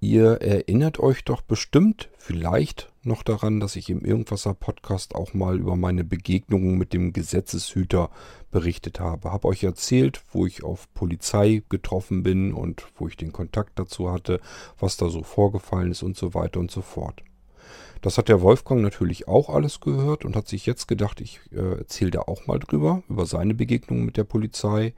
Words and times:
Ihr 0.00 0.42
erinnert 0.42 1.00
euch 1.00 1.24
doch 1.24 1.42
bestimmt 1.42 2.08
vielleicht 2.18 2.92
noch 3.02 3.24
daran, 3.24 3.58
dass 3.58 3.74
ich 3.74 3.90
im 3.90 4.04
Irgendwasser 4.04 4.54
Podcast 4.54 5.16
auch 5.16 5.34
mal 5.34 5.58
über 5.58 5.74
meine 5.74 6.04
Begegnungen 6.04 6.78
mit 6.78 6.92
dem 6.92 7.12
Gesetzeshüter 7.12 8.10
berichtet 8.52 9.00
habe. 9.00 9.32
Habe 9.32 9.48
euch 9.48 9.64
erzählt, 9.64 10.22
wo 10.30 10.46
ich 10.46 10.62
auf 10.62 10.92
Polizei 10.94 11.64
getroffen 11.68 12.22
bin 12.22 12.52
und 12.52 12.86
wo 12.96 13.08
ich 13.08 13.16
den 13.16 13.32
Kontakt 13.32 13.76
dazu 13.76 14.12
hatte, 14.12 14.40
was 14.78 14.96
da 14.96 15.08
so 15.08 15.24
vorgefallen 15.24 15.90
ist 15.90 16.04
und 16.04 16.16
so 16.16 16.32
weiter 16.32 16.60
und 16.60 16.70
so 16.70 16.82
fort. 16.82 17.24
Das 18.00 18.18
hat 18.18 18.28
der 18.28 18.40
Wolfgang 18.40 18.82
natürlich 18.82 19.26
auch 19.26 19.48
alles 19.48 19.80
gehört 19.80 20.24
und 20.24 20.36
hat 20.36 20.46
sich 20.46 20.64
jetzt 20.64 20.86
gedacht, 20.86 21.20
ich 21.20 21.40
äh, 21.50 21.78
erzähle 21.78 22.12
da 22.12 22.20
auch 22.20 22.46
mal 22.46 22.60
drüber, 22.60 23.02
über 23.08 23.26
seine 23.26 23.54
Begegnungen 23.54 24.04
mit 24.04 24.16
der 24.16 24.24
Polizei. 24.24 24.94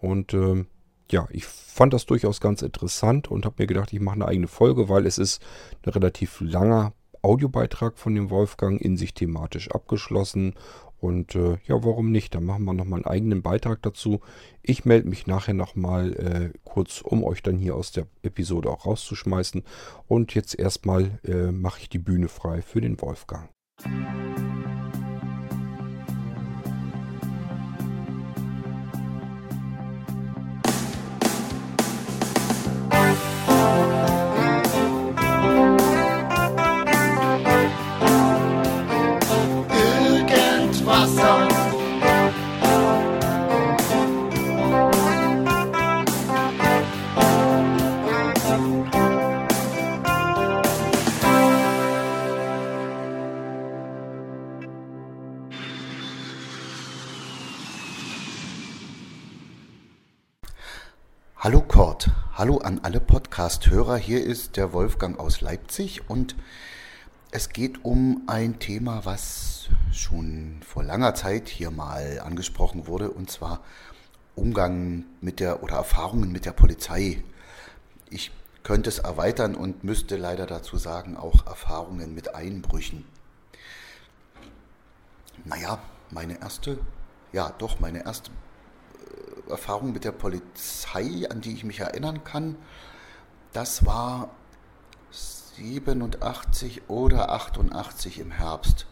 Und 0.00 0.32
äh, 0.32 0.64
ja, 1.10 1.26
ich 1.30 1.44
fand 1.46 1.94
das 1.94 2.06
durchaus 2.06 2.40
ganz 2.40 2.62
interessant 2.62 3.28
und 3.28 3.44
habe 3.44 3.56
mir 3.58 3.66
gedacht, 3.66 3.92
ich 3.92 4.00
mache 4.00 4.16
eine 4.16 4.26
eigene 4.26 4.48
Folge, 4.48 4.88
weil 4.88 5.06
es 5.06 5.18
ist 5.18 5.42
ein 5.84 5.90
relativ 5.90 6.40
langer 6.40 6.92
Audiobeitrag 7.22 7.98
von 7.98 8.14
dem 8.14 8.30
Wolfgang 8.30 8.80
in 8.80 8.96
sich 8.96 9.14
thematisch 9.14 9.70
abgeschlossen. 9.70 10.54
Und 11.00 11.36
äh, 11.36 11.58
ja, 11.64 11.84
warum 11.84 12.10
nicht? 12.10 12.34
Dann 12.34 12.44
machen 12.44 12.64
wir 12.64 12.72
nochmal 12.72 12.98
einen 12.98 13.06
eigenen 13.06 13.42
Beitrag 13.42 13.82
dazu. 13.82 14.20
Ich 14.62 14.84
melde 14.84 15.08
mich 15.08 15.26
nachher 15.26 15.54
nochmal 15.54 16.12
äh, 16.14 16.58
kurz, 16.64 17.00
um 17.00 17.22
euch 17.22 17.42
dann 17.42 17.56
hier 17.56 17.76
aus 17.76 17.92
der 17.92 18.06
Episode 18.22 18.70
auch 18.70 18.84
rauszuschmeißen. 18.84 19.62
Und 20.08 20.34
jetzt 20.34 20.58
erstmal 20.58 21.20
äh, 21.24 21.52
mache 21.52 21.82
ich 21.82 21.88
die 21.88 22.00
Bühne 22.00 22.28
frei 22.28 22.62
für 22.62 22.80
den 22.80 23.00
Wolfgang. 23.00 23.48
Hallo 61.40 61.60
Kurt, 61.60 62.10
hallo 62.32 62.58
an 62.58 62.80
alle 62.82 62.98
Podcast-Hörer. 62.98 63.96
Hier 63.96 64.24
ist 64.24 64.56
der 64.56 64.72
Wolfgang 64.72 65.20
aus 65.20 65.40
Leipzig 65.40 66.10
und 66.10 66.34
es 67.30 67.50
geht 67.50 67.84
um 67.84 68.24
ein 68.26 68.58
Thema, 68.58 69.04
was 69.04 69.68
schon 69.92 70.60
vor 70.66 70.82
langer 70.82 71.14
Zeit 71.14 71.48
hier 71.48 71.70
mal 71.70 72.18
angesprochen 72.18 72.88
wurde, 72.88 73.12
und 73.12 73.30
zwar 73.30 73.60
Umgang 74.34 75.04
mit 75.20 75.38
der 75.38 75.62
oder 75.62 75.76
Erfahrungen 75.76 76.32
mit 76.32 76.44
der 76.44 76.50
Polizei. 76.50 77.22
Ich 78.10 78.32
könnte 78.64 78.88
es 78.88 78.98
erweitern 78.98 79.54
und 79.54 79.84
müsste 79.84 80.16
leider 80.16 80.44
dazu 80.44 80.76
sagen, 80.76 81.16
auch 81.16 81.46
Erfahrungen 81.46 82.16
mit 82.16 82.34
Einbrüchen. 82.34 83.04
Naja, 85.44 85.78
meine 86.10 86.40
erste, 86.40 86.80
ja 87.32 87.54
doch, 87.58 87.78
meine 87.78 88.04
erste 88.04 88.32
Erfahrung 89.48 89.92
mit 89.92 90.04
der 90.04 90.12
Polizei, 90.12 91.28
an 91.30 91.40
die 91.40 91.52
ich 91.52 91.64
mich 91.64 91.80
erinnern 91.80 92.24
kann, 92.24 92.56
das 93.52 93.86
war 93.86 94.30
87 95.56 96.88
oder 96.88 97.30
88 97.30 98.18
im 98.20 98.30
Herbst. 98.30 98.86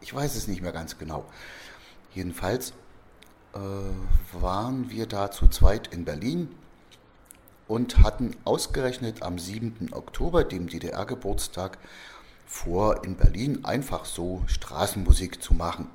Ich 0.00 0.14
weiß 0.14 0.36
es 0.36 0.48
nicht 0.48 0.62
mehr 0.62 0.72
ganz 0.72 0.98
genau. 0.98 1.26
Jedenfalls 2.14 2.72
äh, 3.54 3.58
waren 4.40 4.90
wir 4.90 5.06
da 5.06 5.30
zu 5.30 5.48
zweit 5.48 5.88
in 5.88 6.04
Berlin 6.04 6.54
und 7.68 7.98
hatten 7.98 8.36
ausgerechnet 8.44 9.22
am 9.22 9.38
7. 9.38 9.90
Oktober, 9.92 10.44
dem 10.44 10.68
DDR-Geburtstag, 10.68 11.78
vor, 12.46 13.04
in 13.04 13.16
Berlin 13.16 13.64
einfach 13.64 14.04
so 14.04 14.42
Straßenmusik 14.46 15.42
zu 15.42 15.54
machen. 15.54 15.90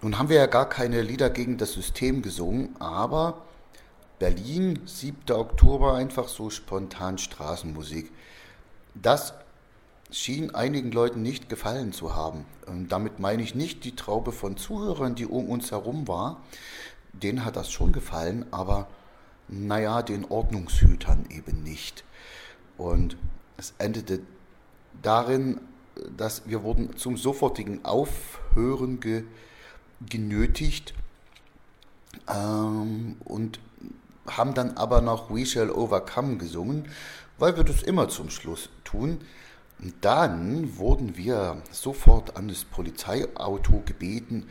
Nun 0.00 0.16
haben 0.16 0.28
wir 0.28 0.36
ja 0.36 0.46
gar 0.46 0.68
keine 0.68 1.02
Lieder 1.02 1.28
gegen 1.28 1.58
das 1.58 1.72
System 1.72 2.22
gesungen, 2.22 2.76
aber 2.78 3.42
Berlin, 4.20 4.80
7. 4.86 5.32
Oktober, 5.32 5.94
einfach 5.94 6.28
so 6.28 6.50
spontan 6.50 7.18
Straßenmusik. 7.18 8.12
Das 8.94 9.34
schien 10.12 10.54
einigen 10.54 10.92
Leuten 10.92 11.22
nicht 11.22 11.48
gefallen 11.48 11.92
zu 11.92 12.14
haben. 12.14 12.44
Und 12.66 12.92
damit 12.92 13.18
meine 13.18 13.42
ich 13.42 13.56
nicht 13.56 13.84
die 13.84 13.96
Traube 13.96 14.30
von 14.30 14.56
Zuhörern, 14.56 15.16
die 15.16 15.26
um 15.26 15.48
uns 15.48 15.72
herum 15.72 16.06
war. 16.06 16.42
Denen 17.12 17.44
hat 17.44 17.56
das 17.56 17.72
schon 17.72 17.90
gefallen, 17.90 18.46
aber 18.52 18.86
naja, 19.48 20.02
den 20.02 20.24
Ordnungshütern 20.24 21.26
eben 21.30 21.64
nicht. 21.64 22.04
Und 22.76 23.16
es 23.56 23.74
endete 23.78 24.20
darin, 25.02 25.60
dass 26.16 26.48
wir 26.48 26.62
wurden 26.62 26.96
zum 26.96 27.16
sofortigen 27.16 27.84
Aufhören 27.84 29.00
ge 29.00 29.24
genötigt 30.06 30.94
ähm, 32.28 33.16
und 33.24 33.60
haben 34.26 34.54
dann 34.54 34.76
aber 34.76 35.00
noch 35.00 35.30
We 35.30 35.46
Shall 35.46 35.70
Overcome 35.70 36.36
gesungen, 36.36 36.88
weil 37.38 37.56
wir 37.56 37.64
das 37.64 37.82
immer 37.82 38.08
zum 38.08 38.30
Schluss 38.30 38.68
tun. 38.84 39.20
Und 39.80 39.94
dann 40.00 40.76
wurden 40.76 41.16
wir 41.16 41.62
sofort 41.70 42.36
an 42.36 42.48
das 42.48 42.64
Polizeiauto 42.64 43.82
gebeten. 43.86 44.48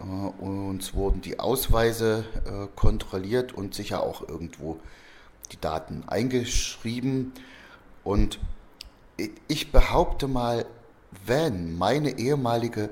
Äh, 0.00 0.02
uns 0.04 0.94
wurden 0.94 1.20
die 1.20 1.38
Ausweise 1.38 2.24
äh, 2.44 2.66
kontrolliert 2.74 3.52
und 3.52 3.74
sicher 3.74 4.02
auch 4.02 4.26
irgendwo 4.26 4.80
die 5.52 5.60
Daten 5.60 6.04
eingeschrieben. 6.06 7.32
Und 8.02 8.38
ich 9.46 9.70
behaupte 9.70 10.26
mal, 10.26 10.64
wenn 11.26 11.76
meine 11.76 12.18
ehemalige 12.18 12.88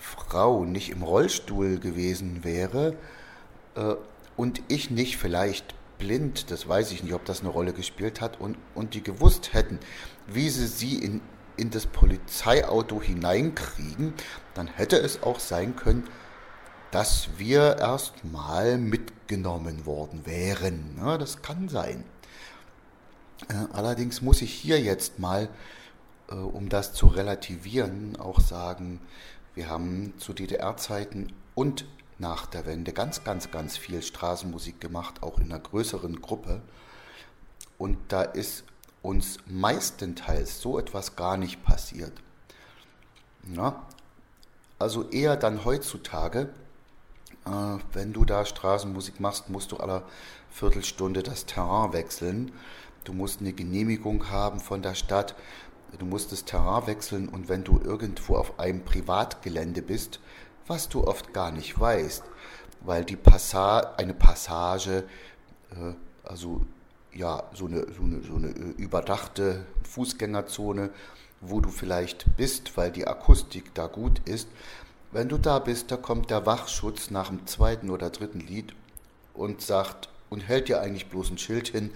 Frau 0.00 0.64
nicht 0.64 0.90
im 0.90 1.02
Rollstuhl 1.02 1.78
gewesen 1.78 2.42
wäre 2.42 2.96
äh, 3.76 3.94
und 4.36 4.62
ich 4.68 4.90
nicht 4.90 5.18
vielleicht 5.18 5.74
blind, 5.98 6.50
das 6.50 6.66
weiß 6.66 6.90
ich 6.92 7.04
nicht, 7.04 7.12
ob 7.12 7.24
das 7.26 7.40
eine 7.40 7.50
Rolle 7.50 7.72
gespielt 7.72 8.20
hat, 8.20 8.40
und, 8.40 8.56
und 8.74 8.94
die 8.94 9.02
gewusst 9.02 9.52
hätten, 9.52 9.78
wie 10.26 10.48
sie 10.48 10.66
sie 10.66 10.96
in, 10.96 11.20
in 11.56 11.70
das 11.70 11.86
Polizeiauto 11.86 13.00
hineinkriegen, 13.00 14.14
dann 14.54 14.66
hätte 14.66 14.96
es 14.96 15.22
auch 15.22 15.38
sein 15.38 15.76
können, 15.76 16.04
dass 16.90 17.28
wir 17.36 17.76
erstmal 17.78 18.78
mitgenommen 18.78 19.86
worden 19.86 20.22
wären. 20.24 20.96
Ja, 20.98 21.18
das 21.18 21.42
kann 21.42 21.68
sein. 21.68 22.02
Äh, 23.48 23.54
allerdings 23.72 24.22
muss 24.22 24.42
ich 24.42 24.52
hier 24.52 24.80
jetzt 24.80 25.18
mal, 25.18 25.48
äh, 26.30 26.34
um 26.34 26.68
das 26.68 26.94
zu 26.94 27.06
relativieren, 27.06 28.16
auch 28.16 28.40
sagen, 28.40 29.00
wir 29.54 29.68
haben 29.68 30.14
zu 30.18 30.32
DDR-Zeiten 30.32 31.32
und 31.54 31.84
nach 32.18 32.46
der 32.46 32.66
Wende 32.66 32.92
ganz, 32.92 33.24
ganz, 33.24 33.50
ganz 33.50 33.76
viel 33.76 34.02
Straßenmusik 34.02 34.80
gemacht, 34.80 35.22
auch 35.22 35.38
in 35.38 35.44
einer 35.44 35.58
größeren 35.58 36.20
Gruppe. 36.20 36.60
Und 37.78 37.96
da 38.08 38.22
ist 38.22 38.64
uns 39.02 39.38
meistenteils 39.46 40.60
so 40.60 40.78
etwas 40.78 41.16
gar 41.16 41.36
nicht 41.36 41.64
passiert. 41.64 42.12
Ja, 43.54 43.86
also 44.78 45.08
eher 45.08 45.36
dann 45.36 45.64
heutzutage, 45.64 46.50
äh, 47.46 47.78
wenn 47.92 48.12
du 48.12 48.24
da 48.24 48.44
Straßenmusik 48.44 49.18
machst, 49.18 49.48
musst 49.48 49.72
du 49.72 49.78
aller 49.78 50.02
Viertelstunde 50.50 51.22
das 51.22 51.46
Terrain 51.46 51.92
wechseln. 51.92 52.52
Du 53.04 53.14
musst 53.14 53.40
eine 53.40 53.54
Genehmigung 53.54 54.30
haben 54.30 54.60
von 54.60 54.82
der 54.82 54.94
Stadt. 54.94 55.34
Du 55.98 56.06
musst 56.06 56.32
das 56.32 56.44
Terrain 56.44 56.86
wechseln 56.86 57.28
und 57.28 57.48
wenn 57.48 57.64
du 57.64 57.80
irgendwo 57.82 58.36
auf 58.36 58.58
einem 58.58 58.84
Privatgelände 58.84 59.82
bist, 59.82 60.20
was 60.66 60.88
du 60.88 61.04
oft 61.06 61.32
gar 61.32 61.50
nicht 61.50 61.78
weißt, 61.78 62.22
weil 62.80 63.04
die 63.04 63.16
Passa 63.16 63.94
eine 63.96 64.14
Passage, 64.14 65.04
äh, 65.70 65.94
also 66.24 66.62
ja, 67.12 67.42
so 67.52 67.66
eine, 67.66 67.86
so 67.92 68.02
eine, 68.02 68.22
so 68.22 68.36
eine 68.36 68.48
äh, 68.48 68.74
überdachte 68.76 69.66
Fußgängerzone, 69.82 70.90
wo 71.40 71.60
du 71.60 71.70
vielleicht 71.70 72.36
bist, 72.36 72.76
weil 72.76 72.90
die 72.90 73.06
Akustik 73.06 73.74
da 73.74 73.86
gut 73.86 74.20
ist. 74.26 74.48
Wenn 75.12 75.28
du 75.28 75.38
da 75.38 75.58
bist, 75.58 75.90
da 75.90 75.96
kommt 75.96 76.30
der 76.30 76.46
Wachschutz 76.46 77.10
nach 77.10 77.28
dem 77.28 77.46
zweiten 77.46 77.90
oder 77.90 78.10
dritten 78.10 78.40
Lied 78.40 78.74
und 79.34 79.60
sagt 79.60 80.08
und 80.28 80.46
hält 80.46 80.68
dir 80.68 80.80
eigentlich 80.80 81.08
bloß 81.08 81.30
ein 81.30 81.38
Schild 81.38 81.68
hin, 81.68 81.90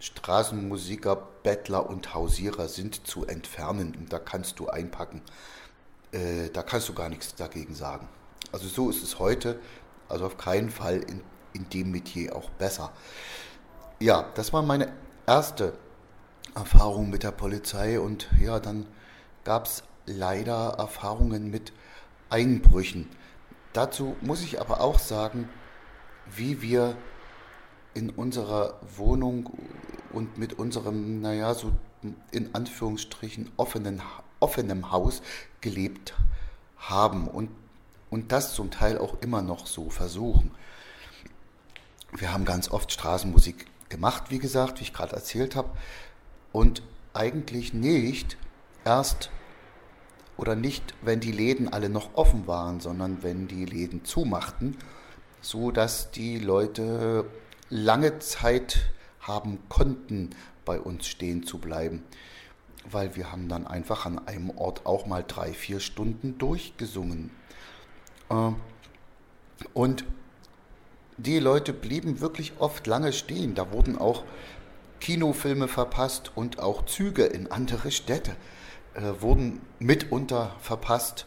Straßenmusiker, 0.00 1.16
Bettler 1.42 1.88
und 1.88 2.14
Hausierer 2.14 2.68
sind 2.68 3.06
zu 3.06 3.26
entfernen 3.26 3.96
und 3.98 4.12
da 4.12 4.18
kannst 4.18 4.58
du 4.58 4.68
einpacken. 4.68 5.22
Äh, 6.12 6.50
da 6.52 6.62
kannst 6.62 6.88
du 6.88 6.94
gar 6.94 7.08
nichts 7.08 7.34
dagegen 7.34 7.74
sagen. 7.74 8.08
Also 8.52 8.68
so 8.68 8.90
ist 8.90 9.02
es 9.02 9.18
heute, 9.18 9.58
also 10.08 10.26
auf 10.26 10.38
keinen 10.38 10.70
Fall 10.70 10.98
in, 10.98 11.22
in 11.52 11.68
dem 11.70 11.90
Metier 11.90 12.34
auch 12.34 12.48
besser. 12.50 12.92
Ja, 13.98 14.26
das 14.34 14.52
war 14.52 14.62
meine 14.62 14.92
erste 15.26 15.74
Erfahrungen 16.54 17.10
mit 17.10 17.24
der 17.24 17.32
Polizei 17.32 18.00
und 18.00 18.28
ja, 18.40 18.60
dann 18.60 18.86
gab 19.44 19.66
es 19.66 19.82
leider 20.06 20.76
Erfahrungen 20.78 21.50
mit 21.50 21.72
Einbrüchen. 22.30 23.08
Dazu 23.72 24.16
muss 24.20 24.42
ich 24.42 24.60
aber 24.60 24.80
auch 24.80 24.98
sagen, 24.98 25.48
wie 26.26 26.62
wir 26.62 26.96
in 27.94 28.10
unserer 28.10 28.78
Wohnung 28.96 29.50
und 30.12 30.38
mit 30.38 30.54
unserem, 30.54 31.20
naja, 31.20 31.54
so 31.54 31.72
in 32.30 32.54
Anführungsstrichen 32.54 33.50
offenen, 33.56 34.02
offenem 34.40 34.92
Haus 34.92 35.22
gelebt 35.60 36.14
haben 36.76 37.28
und, 37.28 37.50
und 38.10 38.32
das 38.32 38.54
zum 38.54 38.70
Teil 38.70 38.98
auch 38.98 39.20
immer 39.20 39.42
noch 39.42 39.66
so 39.66 39.90
versuchen. 39.90 40.52
Wir 42.16 42.32
haben 42.32 42.44
ganz 42.44 42.70
oft 42.70 42.92
Straßenmusik 42.92 43.66
gemacht, 43.88 44.24
wie 44.28 44.38
gesagt, 44.38 44.78
wie 44.78 44.84
ich 44.84 44.92
gerade 44.92 45.14
erzählt 45.14 45.56
habe, 45.56 45.70
und 46.52 46.82
eigentlich 47.12 47.74
nicht 47.74 48.38
erst 48.84 49.30
oder 50.36 50.54
nicht, 50.54 50.94
wenn 51.02 51.20
die 51.20 51.32
Läden 51.32 51.68
alle 51.68 51.88
noch 51.88 52.14
offen 52.14 52.46
waren, 52.46 52.80
sondern 52.80 53.22
wenn 53.22 53.48
die 53.48 53.64
Läden 53.64 54.04
zumachten, 54.04 54.76
so 55.40 55.70
dass 55.70 56.10
die 56.10 56.38
Leute 56.38 57.26
lange 57.68 58.18
Zeit 58.20 58.90
haben 59.28 59.58
konnten, 59.68 60.30
bei 60.64 60.80
uns 60.80 61.06
stehen 61.06 61.44
zu 61.44 61.58
bleiben. 61.58 62.02
Weil 62.90 63.16
wir 63.16 63.30
haben 63.30 63.48
dann 63.48 63.66
einfach 63.66 64.06
an 64.06 64.26
einem 64.26 64.50
Ort 64.50 64.86
auch 64.86 65.06
mal 65.06 65.24
drei, 65.26 65.52
vier 65.52 65.80
Stunden 65.80 66.38
durchgesungen. 66.38 67.30
Äh, 68.30 68.52
und 69.74 70.04
die 71.16 71.38
Leute 71.38 71.72
blieben 71.72 72.20
wirklich 72.20 72.54
oft 72.58 72.86
lange 72.86 73.12
stehen. 73.12 73.54
Da 73.54 73.72
wurden 73.72 73.98
auch 73.98 74.24
Kinofilme 75.00 75.68
verpasst 75.68 76.32
und 76.34 76.60
auch 76.60 76.86
Züge 76.86 77.24
in 77.24 77.50
andere 77.50 77.90
Städte 77.90 78.34
äh, 78.94 79.20
wurden 79.20 79.60
mitunter 79.78 80.56
verpasst. 80.60 81.26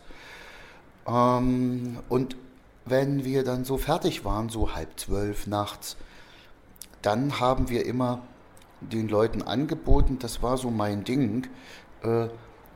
Ähm, 1.07 1.99
und 2.09 2.35
wenn 2.85 3.23
wir 3.23 3.43
dann 3.43 3.63
so 3.63 3.77
fertig 3.77 4.25
waren, 4.25 4.49
so 4.49 4.75
halb 4.75 4.99
zwölf 4.99 5.47
nachts, 5.47 5.97
dann 7.01 7.39
haben 7.39 7.69
wir 7.69 7.85
immer 7.85 8.21
den 8.79 9.07
Leuten 9.07 9.41
angeboten, 9.41 10.17
das 10.19 10.41
war 10.41 10.57
so 10.57 10.69
mein 10.69 11.03
Ding, 11.03 11.47
äh, 12.03 12.27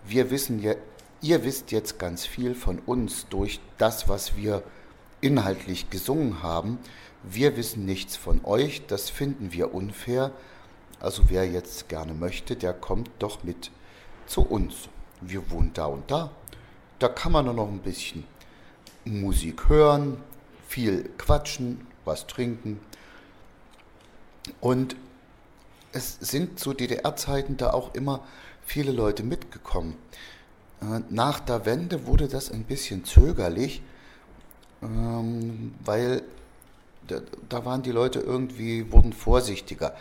wir 0.07 0.30
wissen 0.30 0.62
ja, 0.62 0.75
ihr 1.22 1.44
wisst 1.44 1.72
jetzt 1.72 1.98
ganz 1.98 2.25
viel 2.25 2.54
von 2.54 2.80
uns 2.80 3.27
durch 3.30 3.60
das, 3.77 4.07
was 4.07 4.36
wir 4.36 4.62
inhaltlich 5.22 5.89
gesungen 5.89 6.44
haben. 6.44 6.77
Wir 7.24 7.57
wissen 7.57 7.86
nichts 7.86 8.16
von 8.16 8.45
euch, 8.45 8.86
das 8.86 9.10
finden 9.10 9.51
wir 9.51 9.74
unfair. 9.74 10.31
Also 11.00 11.24
wer 11.30 11.48
jetzt 11.50 11.89
gerne 11.89 12.13
möchte, 12.13 12.56
der 12.56 12.74
kommt 12.74 13.10
doch 13.18 13.44
mit 13.44 13.72
zu 14.27 14.42
uns. 14.42 14.89
Wir 15.22 15.50
wohnen 15.50 15.72
da 15.74 15.88
und 15.88 16.10
da. 16.12 16.31
Da 17.00 17.07
kann 17.10 17.31
man 17.31 17.45
nur 17.45 17.54
noch 17.56 17.68
ein 17.68 17.80
bisschen 17.80 18.24
Musik 19.04 19.69
hören, 19.69 20.18
viel 20.68 21.10
quatschen, 21.18 21.88
was 22.06 22.27
trinken. 22.27 22.80
Und 24.62 24.96
es 25.92 26.18
sind 26.20 26.60
zu 26.60 26.74
DDR-Zeiten 26.74 27.58
da 27.58 27.72
auch 27.72 27.94
immer 27.94 28.22
viele 28.66 28.92
Leute 28.92 29.24
mitgekommen. 29.24 29.96
Äh, 30.82 31.02
nach 31.10 31.40
der 31.40 31.66
Wende 31.66 32.06
wurde 32.06 32.28
das 32.28 32.52
ein 32.52 32.64
bisschen 32.64 33.06
zögerlich, 33.06 33.82
ähm, 34.82 35.74
weil 35.84 36.24
da 37.50 37.66
waren 37.66 37.84
die 37.84 37.92
Leute 37.92 38.20
irgendwie, 38.20 38.92
wurden 38.92 39.14
vorsichtiger. 39.14 39.96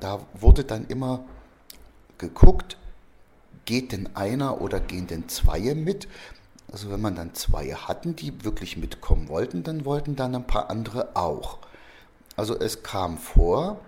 Da 0.00 0.20
wurde 0.34 0.64
dann 0.64 0.86
immer 0.86 1.24
geguckt, 2.18 2.76
geht 3.64 3.92
denn 3.92 4.14
einer 4.14 4.60
oder 4.60 4.80
gehen 4.80 5.06
denn 5.06 5.28
zwei 5.28 5.74
mit? 5.74 6.08
Also 6.70 6.90
wenn 6.90 7.00
man 7.00 7.14
dann 7.14 7.34
zwei 7.34 7.72
hatten, 7.72 8.16
die 8.16 8.44
wirklich 8.44 8.76
mitkommen 8.76 9.28
wollten, 9.28 9.62
dann 9.62 9.84
wollten 9.84 10.16
dann 10.16 10.34
ein 10.34 10.46
paar 10.46 10.70
andere 10.70 11.14
auch. 11.14 11.58
Also 12.36 12.58
es 12.58 12.82
kam 12.82 13.18
vor, 13.18 13.80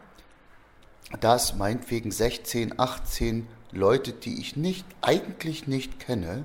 dass 1.21 1.55
meinetwegen 1.55 2.11
16, 2.11 2.79
18 2.79 3.47
Leute, 3.73 4.13
die 4.13 4.41
ich 4.41 4.57
nicht, 4.57 4.87
eigentlich 5.03 5.67
nicht 5.67 6.01
kenne, 6.01 6.45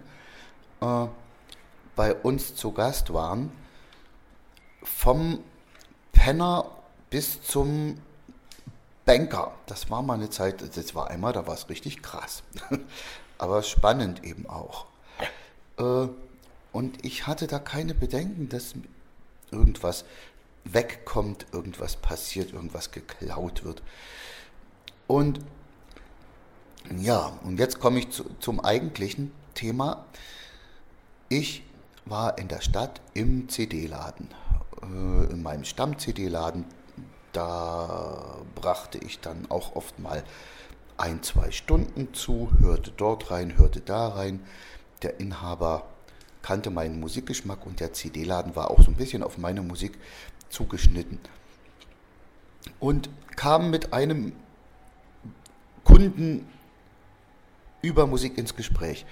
äh, 0.81 1.07
bei 1.95 2.13
uns 2.13 2.55
zu 2.55 2.71
Gast 2.71 3.13
waren, 3.13 3.51
vom 4.81 5.39
Penner 6.11 6.69
bis 7.09 7.41
zum 7.41 7.97
Banker. 9.05 9.53
Das 9.67 9.89
war 9.89 10.01
mal 10.01 10.15
eine 10.15 10.29
Zeit, 10.29 10.61
das 10.75 10.95
war 10.95 11.09
einmal, 11.09 11.33
da 11.33 11.47
war 11.47 11.53
es 11.53 11.69
richtig 11.69 12.01
krass. 12.01 12.43
Aber 13.37 13.63
spannend 13.63 14.23
eben 14.23 14.47
auch. 14.47 14.85
Äh, 15.77 16.07
und 16.71 17.05
ich 17.05 17.27
hatte 17.27 17.47
da 17.47 17.59
keine 17.59 17.93
Bedenken, 17.93 18.49
dass 18.49 18.73
irgendwas 19.51 20.05
wegkommt, 20.65 21.45
irgendwas 21.51 21.95
passiert, 21.95 22.53
irgendwas 22.53 22.91
geklaut 22.91 23.63
wird. 23.63 23.81
Und 25.07 25.39
ja, 26.97 27.37
und 27.43 27.59
jetzt 27.59 27.79
komme 27.79 27.99
ich 27.99 28.09
zu, 28.11 28.25
zum 28.39 28.59
eigentlichen 28.59 29.31
Thema. 29.53 30.05
Ich 31.29 31.63
war 32.05 32.37
in 32.37 32.47
der 32.47 32.61
Stadt 32.61 33.01
im 33.13 33.47
CD-Laden, 33.49 34.29
äh, 34.81 35.31
in 35.31 35.41
meinem 35.41 35.63
Stamm-CD-Laden. 35.63 36.65
Da 37.31 38.37
brachte 38.55 38.97
ich 38.99 39.19
dann 39.19 39.49
auch 39.49 39.75
oft 39.75 39.97
mal 39.99 40.23
ein, 40.97 41.23
zwei 41.23 41.51
Stunden 41.51 42.13
zu, 42.13 42.51
hörte 42.59 42.91
dort 42.91 43.31
rein, 43.31 43.57
hörte 43.57 43.81
da 43.81 44.09
rein. 44.09 44.45
Der 45.01 45.19
Inhaber 45.19 45.87
kannte 46.41 46.69
meinen 46.69 46.99
Musikgeschmack 46.99 47.65
und 47.65 47.79
der 47.79 47.93
CD-Laden 47.93 48.55
war 48.55 48.69
auch 48.69 48.81
so 48.81 48.91
ein 48.91 48.97
bisschen 48.97 49.23
auf 49.23 49.37
meine 49.37 49.61
Musik 49.61 49.97
zugeschnitten. 50.53 51.19
Und 52.79 53.09
kam 53.35 53.69
mit 53.69 53.91
einem 53.91 54.33
Kunden 55.83 56.47
über 57.81 58.07
Musik 58.07 58.37
ins 58.37 58.55
Gespräch. 58.55 59.05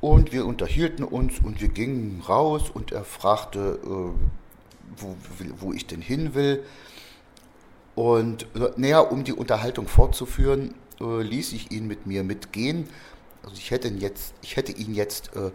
Und 0.00 0.32
wir 0.32 0.46
unterhielten 0.46 1.04
uns 1.04 1.38
und 1.40 1.60
wir 1.60 1.68
gingen 1.68 2.22
raus 2.22 2.70
und 2.70 2.92
er 2.92 3.04
fragte, 3.04 3.78
äh, 3.82 3.88
wo, 4.96 5.16
wo 5.58 5.72
ich 5.72 5.86
denn 5.86 6.00
hin 6.00 6.34
will. 6.34 6.64
Und 7.94 8.46
naja, 8.76 9.00
um 9.00 9.24
die 9.24 9.32
Unterhaltung 9.32 9.88
fortzuführen, 9.88 10.74
äh, 11.00 11.22
ließ 11.22 11.52
ich 11.52 11.70
ihn 11.70 11.86
mit 11.86 12.06
mir 12.06 12.24
mitgehen. 12.24 12.88
Also 13.42 13.56
ich 13.56 13.70
hätte 13.70 13.88
ihn 13.88 13.98
jetzt, 13.98 14.34
ich 14.42 14.56
hätte 14.56 14.72
ihn 14.72 14.94
jetzt 14.94 15.34
äh, 15.36 15.50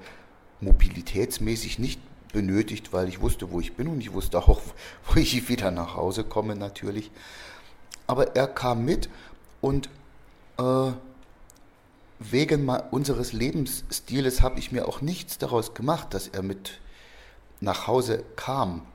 mobilitätsmäßig 0.62 1.80
nicht 1.80 2.00
benötigt, 2.32 2.94
weil 2.94 3.08
ich 3.08 3.22
wusste, 3.22 3.52
wo 3.52 3.60
ich 3.60 3.74
bin 3.74 3.88
und 3.88 4.02
ich 4.02 4.14
wusste 4.14 4.40
auch, 4.40 4.62
wo 5.08 5.20
ich 5.20 5.50
wieder 5.50 5.72
nach 5.72 5.96
Hause 5.96 6.24
komme 6.24 6.56
natürlich. 6.56 7.12
Aber 8.08 8.36
er 8.36 8.48
kam 8.48 8.86
mit 8.86 9.10
und 9.62 9.90
äh, 10.58 10.92
wegen 12.20 12.70
unseres 12.70 13.34
Lebensstiles 13.34 14.42
habe 14.42 14.60
ich 14.60 14.72
mir 14.72 14.88
auch 14.88 15.02
nichts 15.02 15.38
daraus 15.38 15.74
gemacht, 15.74 16.14
dass 16.14 16.28
er 16.28 16.42
mit 16.42 16.80
nach 17.62 17.88
Hause 17.88 18.24
kam. 18.36 18.86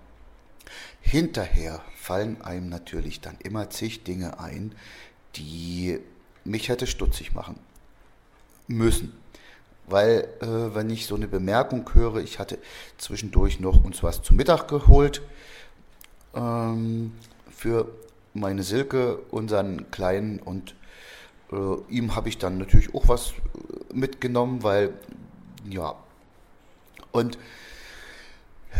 Hinterher 1.01 1.81
fallen 1.97 2.43
einem 2.43 2.69
natürlich 2.69 3.21
dann 3.21 3.37
immer 3.43 3.71
zig 3.71 4.05
Dinge 4.05 4.41
ein, 4.41 4.75
die 5.37 6.01
mich 6.45 6.69
hätte 6.69 6.87
stutzig 6.87 7.35
machen 7.35 7.59
müssen. 8.67 9.13
Weil, 9.87 10.29
äh, 10.41 10.75
wenn 10.75 10.89
ich 10.91 11.07
so 11.07 11.15
eine 11.15 11.29
Bemerkung 11.29 11.89
höre, 11.93 12.17
ich 12.17 12.39
hatte 12.39 12.59
zwischendurch 12.97 13.61
noch 13.61 13.85
uns 13.85 14.03
was 14.03 14.23
zu 14.23 14.35
Mittag 14.35 14.69
geholt 14.69 15.23
ähm, 16.35 17.13
für 17.51 17.89
meine 18.33 18.63
Silke, 18.63 19.19
unseren 19.31 19.91
Kleinen, 19.91 20.39
und 20.41 20.75
äh, 21.53 21.57
ihm 21.89 22.17
habe 22.17 22.29
ich 22.29 22.39
dann 22.39 22.59
natürlich 22.59 22.95
auch 22.95 23.09
was 23.09 23.31
äh, 23.31 23.95
mitgenommen, 23.95 24.63
weil, 24.63 24.95
ja, 25.69 25.95
und 27.13 27.37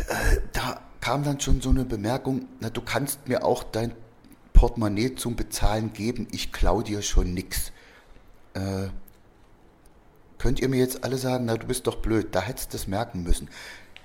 äh, 0.09 0.39
da 0.53 0.81
kam 1.01 1.23
dann 1.23 1.39
schon 1.39 1.61
so 1.61 1.71
eine 1.71 1.85
Bemerkung, 1.85 2.49
na, 2.61 2.71
du 2.71 2.81
kannst 2.81 3.29
mir 3.29 3.45
auch 3.45 3.63
dein 3.63 3.95
Portemonnaie 4.55 5.15
zum 5.15 5.37
Bezahlen 5.37 5.93
geben, 5.93 6.27
ich 6.33 6.51
klau 6.51 6.83
dir 6.83 7.03
schon 7.03 7.35
nix. 7.35 7.73
Äh, 8.55 8.89
könnt 10.45 10.61
ihr 10.61 10.69
mir 10.69 10.79
jetzt 10.79 11.05
alle 11.05 11.17
sagen, 11.17 11.47
na 11.47 11.57
du 11.57 11.67
bist 11.67 11.87
doch 11.87 11.97
blöd, 12.03 12.35
da 12.35 12.43
hättest 12.43 12.75
du 12.75 12.77
es 12.77 12.87
merken 12.87 13.23
müssen. 13.23 13.49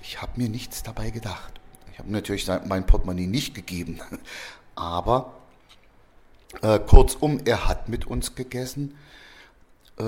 Ich 0.00 0.22
habe 0.22 0.40
mir 0.40 0.48
nichts 0.48 0.82
dabei 0.82 1.10
gedacht. 1.10 1.60
Ich 1.92 1.98
habe 1.98 2.10
natürlich 2.10 2.48
mein 2.64 2.86
Portemonnaie 2.86 3.26
nicht 3.26 3.54
gegeben. 3.54 4.00
Aber 4.74 5.34
äh, 6.62 6.78
kurzum, 6.78 7.42
er 7.44 7.68
hat 7.68 7.90
mit 7.90 8.06
uns 8.06 8.36
gegessen. 8.36 8.96
Äh, 9.98 10.04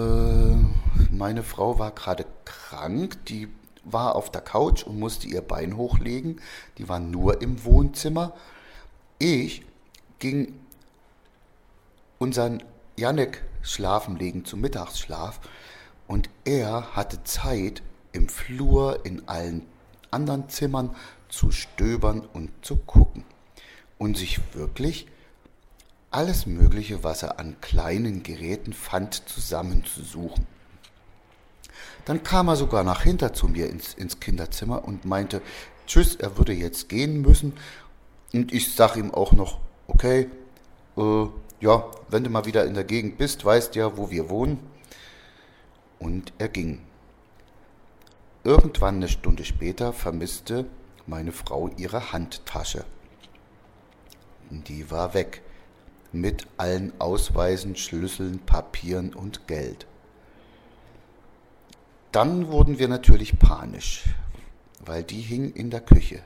meine 1.11 1.43
Frau 1.43 1.79
war 1.79 1.91
gerade 1.91 2.25
krank, 2.47 3.23
die 3.27 3.49
war 3.85 4.17
auf 4.17 4.33
der 4.33 4.41
Couch 4.41 4.85
und 4.85 4.99
musste 4.99 5.27
ihr 5.27 5.43
Bein 5.43 5.77
hochlegen. 5.77 6.41
Die 6.79 6.89
war 6.89 6.99
nur 6.99 7.43
im 7.43 7.63
Wohnzimmer. 7.63 8.33
Ich 9.19 9.67
ging 10.19 10.59
unseren 12.19 12.63
Janek 12.97 13.45
schlafen 13.61 14.17
legen 14.17 14.47
zum 14.47 14.63
Mittagsschlaf 14.63 15.39
und 16.13 16.29
er 16.45 16.95
hatte 16.95 17.25
Zeit, 17.25 17.83
im 18.13 18.29
Flur 18.29 19.07
in 19.07 19.27
allen 19.31 19.63
anderen 20.11 20.51
Zimmern 20.51 20.95
zu 21.31 21.51
stöbern 21.51 22.21
und 22.21 22.51
zu 22.61 22.77
gucken 22.77 23.25
und 23.97 24.19
sich 24.19 24.39
wirklich 24.53 25.07
alles 26.11 26.45
Mögliche, 26.45 27.03
was 27.03 27.23
er 27.23 27.41
an 27.41 27.57
kleinen 27.63 28.23
Geräten 28.23 28.75
fand, 28.75 29.27
zusammenzusuchen. 29.27 30.47
Dann 32.05 32.23
kam 32.23 32.49
er 32.49 32.57
sogar 32.57 32.85
nach 32.85 33.05
hinter 33.05 33.33
zu 33.33 33.49
mir 33.49 33.71
ins, 33.71 33.95
ins 33.95 34.21
Kinderzimmer 34.21 34.85
und 34.85 35.07
meinte, 35.07 35.41
tschüss, 35.87 36.17
er 36.17 36.37
würde 36.37 36.53
jetzt 36.53 36.91
gehen 36.91 37.23
müssen. 37.23 37.55
Und 38.35 38.53
ich 38.53 38.75
sag 38.75 38.97
ihm 38.97 39.15
auch 39.15 39.33
noch, 39.33 39.61
okay, 39.87 40.29
äh, 40.99 41.27
ja, 41.61 41.91
wenn 42.11 42.23
du 42.23 42.29
mal 42.29 42.45
wieder 42.45 42.67
in 42.67 42.75
der 42.75 42.85
Gegend 42.85 43.17
bist, 43.17 43.47
weißt 43.47 43.77
ja, 43.77 43.97
wo 43.97 44.11
wir 44.11 44.29
wohnen. 44.29 44.72
Und 46.03 46.33
er 46.39 46.49
ging. 46.49 46.81
Irgendwann 48.43 48.97
eine 48.97 49.09
Stunde 49.09 49.45
später 49.45 49.93
vermisste 49.93 50.67
meine 51.07 51.31
Frau 51.31 51.69
ihre 51.77 52.13
Handtasche. 52.13 52.85
Die 54.51 54.91
war 54.91 55.15
weg, 55.15 55.43
mit 56.11 56.49
allen 56.57 56.93
Ausweisen, 57.01 57.77
Schlüsseln, 57.77 58.41
Papieren 58.41 59.15
und 59.15 59.47
Geld. 59.47 59.87
Dann 62.11 62.49
wurden 62.49 62.81
wir 62.81 62.89
natürlich 62.89 63.39
panisch, 63.39 64.03
weil 64.85 65.05
die 65.05 65.21
hing 65.21 65.53
in 65.53 65.71
der 65.71 65.83
Küche. 65.83 66.25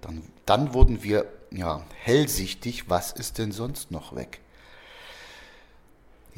Dann, 0.00 0.22
dann 0.46 0.72
wurden 0.72 1.02
wir 1.02 1.26
ja, 1.50 1.84
hellsichtig, 1.94 2.88
was 2.88 3.12
ist 3.12 3.36
denn 3.36 3.52
sonst 3.52 3.90
noch 3.90 4.16
weg? 4.16 4.40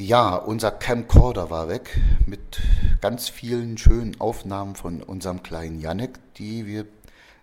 Ja, 0.04 0.34
unser 0.34 0.72
Camcorder 0.72 1.48
war 1.48 1.68
weg 1.68 2.00
mit 2.26 2.60
ganz 3.00 3.28
vielen 3.28 3.78
schönen 3.78 4.20
Aufnahmen 4.20 4.74
von 4.74 5.00
unserem 5.00 5.44
kleinen 5.44 5.78
Janek, 5.78 6.18
die 6.38 6.66
wir 6.66 6.86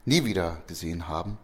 nie 0.04 0.25
wieder 0.25 0.62
gesehen 0.68 1.08
haben. 1.08 1.38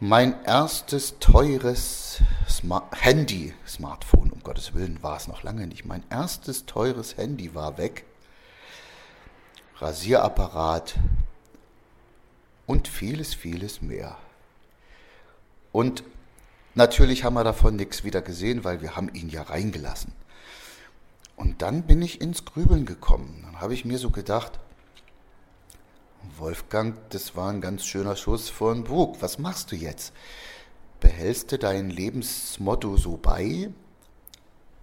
Mein 0.00 0.44
erstes 0.44 1.18
teures 1.18 2.20
Smart 2.46 3.02
Handy, 3.02 3.54
Smartphone, 3.66 4.30
um 4.32 4.42
Gottes 4.42 4.74
Willen 4.74 5.02
war 5.02 5.16
es 5.16 5.28
noch 5.28 5.42
lange 5.42 5.66
nicht. 5.66 5.86
Mein 5.86 6.04
erstes 6.10 6.66
teures 6.66 7.16
Handy 7.16 7.54
war 7.54 7.78
weg. 7.78 8.04
Rasierapparat 9.78 10.96
und 12.66 12.86
vieles, 12.86 13.32
vieles 13.32 13.80
mehr. 13.80 14.18
Und 15.72 16.04
natürlich 16.74 17.24
haben 17.24 17.34
wir 17.34 17.44
davon 17.44 17.76
nichts 17.76 18.04
wieder 18.04 18.22
gesehen, 18.22 18.64
weil 18.64 18.80
wir 18.80 18.96
haben 18.96 19.12
ihn 19.14 19.28
ja 19.28 19.42
reingelassen. 19.42 20.12
Und 21.36 21.62
dann 21.62 21.82
bin 21.84 22.02
ich 22.02 22.20
ins 22.20 22.44
Grübeln 22.44 22.86
gekommen. 22.86 23.42
Dann 23.44 23.60
habe 23.60 23.74
ich 23.74 23.84
mir 23.84 23.98
so 23.98 24.10
gedacht, 24.10 24.60
Wolfgang, 26.38 26.96
das 27.10 27.34
war 27.34 27.50
ein 27.50 27.60
ganz 27.60 27.84
schöner 27.84 28.16
Schuss 28.16 28.48
vor 28.48 28.72
den 28.72 28.84
Bug. 28.84 29.16
Was 29.20 29.38
machst 29.38 29.72
du 29.72 29.76
jetzt? 29.76 30.12
Behältst 31.00 31.50
du 31.50 31.58
dein 31.58 31.90
Lebensmotto 31.90 32.96
so 32.96 33.16
bei? 33.16 33.70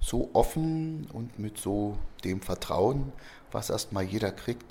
So 0.02 0.30
offen 0.34 1.08
und 1.14 1.40
mit 1.40 1.58
so 1.58 1.98
dem 2.24 2.42
Vertrauen, 2.42 3.12
was 3.52 3.70
erstmal 3.70 4.04
jeder 4.04 4.32
kriegt? 4.32 4.66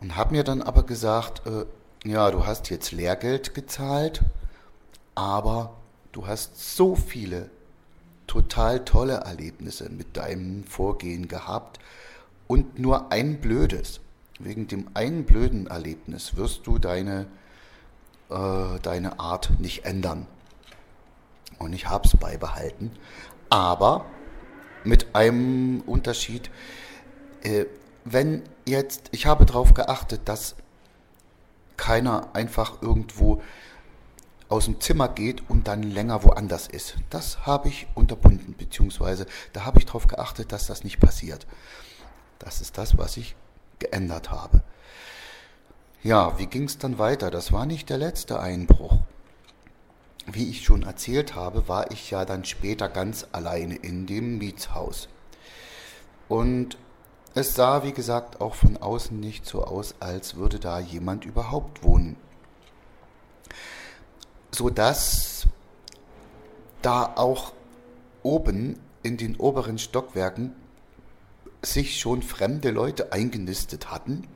Und 0.00 0.16
habe 0.16 0.34
mir 0.34 0.44
dann 0.44 0.62
aber 0.62 0.84
gesagt, 0.84 1.46
äh, 1.46 1.66
ja, 2.08 2.30
du 2.30 2.46
hast 2.46 2.70
jetzt 2.70 2.92
Lehrgeld 2.92 3.54
gezahlt 3.54 4.22
aber 5.14 5.76
du 6.12 6.26
hast 6.26 6.76
so 6.76 6.96
viele 6.96 7.50
total 8.26 8.84
tolle 8.84 9.14
Erlebnisse 9.14 9.90
mit 9.90 10.16
deinem 10.16 10.64
Vorgehen 10.64 11.26
gehabt 11.28 11.80
und 12.46 12.78
nur 12.78 13.10
ein 13.12 13.40
blödes. 13.40 14.00
Wegen 14.38 14.68
dem 14.68 14.88
einen 14.94 15.24
blöden 15.24 15.66
Erlebnis 15.66 16.36
wirst 16.36 16.66
du 16.66 16.78
deine, 16.78 17.26
äh, 18.30 18.78
deine 18.82 19.18
Art 19.20 19.58
nicht 19.58 19.84
ändern. 19.84 20.26
Und 21.58 21.72
ich 21.72 21.88
habe 21.88 22.08
es 22.08 22.16
beibehalten. 22.16 22.92
Aber 23.50 24.06
mit 24.84 25.14
einem 25.14 25.80
Unterschied, 25.80 26.50
äh, 27.42 27.66
wenn 28.04 28.42
jetzt, 28.64 29.08
ich 29.10 29.26
habe 29.26 29.44
darauf 29.44 29.74
geachtet, 29.74 30.22
dass 30.24 30.54
keiner 31.76 32.28
einfach 32.34 32.80
irgendwo 32.80 33.42
aus 34.50 34.64
dem 34.66 34.80
Zimmer 34.80 35.08
geht 35.08 35.48
und 35.48 35.68
dann 35.68 35.82
länger 35.82 36.24
woanders 36.24 36.66
ist. 36.66 36.96
Das 37.08 37.46
habe 37.46 37.68
ich 37.68 37.86
unterbunden, 37.94 38.54
beziehungsweise 38.58 39.26
da 39.52 39.64
habe 39.64 39.78
ich 39.78 39.86
darauf 39.86 40.08
geachtet, 40.08 40.52
dass 40.52 40.66
das 40.66 40.84
nicht 40.84 40.98
passiert. 40.98 41.46
Das 42.40 42.60
ist 42.60 42.76
das, 42.76 42.98
was 42.98 43.16
ich 43.16 43.36
geändert 43.78 44.30
habe. 44.30 44.62
Ja, 46.02 46.38
wie 46.38 46.46
ging 46.46 46.64
es 46.64 46.78
dann 46.78 46.98
weiter? 46.98 47.30
Das 47.30 47.52
war 47.52 47.64
nicht 47.64 47.88
der 47.90 47.98
letzte 47.98 48.40
Einbruch. 48.40 48.98
Wie 50.26 50.50
ich 50.50 50.64
schon 50.64 50.82
erzählt 50.82 51.34
habe, 51.34 51.68
war 51.68 51.90
ich 51.92 52.10
ja 52.10 52.24
dann 52.24 52.44
später 52.44 52.88
ganz 52.88 53.26
alleine 53.32 53.76
in 53.76 54.06
dem 54.06 54.38
Mietshaus. 54.38 55.08
Und 56.28 56.76
es 57.34 57.54
sah, 57.54 57.84
wie 57.84 57.92
gesagt, 57.92 58.40
auch 58.40 58.54
von 58.54 58.76
außen 58.76 59.18
nicht 59.18 59.46
so 59.46 59.64
aus, 59.64 59.94
als 60.00 60.34
würde 60.34 60.58
da 60.58 60.80
jemand 60.80 61.24
überhaupt 61.24 61.84
wohnen 61.84 62.16
sodass 64.52 65.46
da 66.82 67.12
auch 67.16 67.52
oben 68.22 68.78
in 69.02 69.16
den 69.16 69.36
oberen 69.36 69.78
Stockwerken 69.78 70.54
sich 71.62 72.00
schon 72.00 72.22
fremde 72.22 72.70
Leute 72.70 73.12
eingenistet 73.12 73.90
hatten. 73.90 74.26